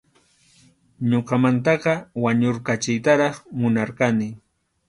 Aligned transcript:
Ñuqamantaqa 1.09 1.93
wañurqachiytaraq 2.23 3.35
munarqani. 3.59 4.27